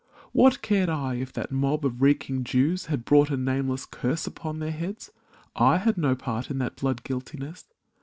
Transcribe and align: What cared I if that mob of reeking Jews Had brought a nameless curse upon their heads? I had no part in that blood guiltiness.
What 0.31 0.63
cared 0.63 0.89
I 0.89 1.13
if 1.17 1.31
that 1.33 1.51
mob 1.51 1.85
of 1.85 2.01
reeking 2.01 2.43
Jews 2.43 2.87
Had 2.87 3.05
brought 3.05 3.29
a 3.29 3.37
nameless 3.37 3.85
curse 3.85 4.25
upon 4.25 4.57
their 4.57 4.71
heads? 4.71 5.11
I 5.55 5.77
had 5.77 5.95
no 5.95 6.15
part 6.15 6.49
in 6.49 6.57
that 6.57 6.75
blood 6.77 7.03
guiltiness. 7.03 7.65